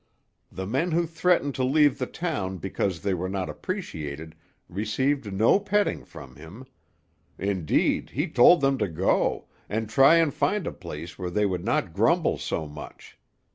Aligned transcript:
The 0.51 0.65
men 0.65 0.93
who 0.93 1.05
threatened 1.05 1.53
to 1.53 1.63
leave 1.63 1.99
the 1.99 2.07
town 2.07 2.57
because 2.57 3.01
they 3.01 3.13
were 3.13 3.29
not 3.29 3.51
appreciated 3.51 4.33
received 4.67 5.31
no 5.31 5.59
petting 5.59 6.05
from 6.05 6.37
him; 6.37 6.65
indeed, 7.37 8.09
he 8.09 8.27
told 8.27 8.61
them 8.61 8.79
to 8.79 8.87
go, 8.87 9.45
and 9.69 9.87
try 9.87 10.15
and 10.15 10.33
find 10.33 10.65
a 10.65 10.71
place 10.71 11.19
where 11.19 11.29
they 11.29 11.45
would 11.45 11.63
not 11.63 11.93
grumble 11.93 12.39
so 12.39 12.65
much. 12.67 13.19